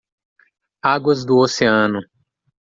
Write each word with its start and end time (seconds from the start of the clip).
Águas 0.81 1.23
do 1.23 1.37
oceano. 1.37 1.99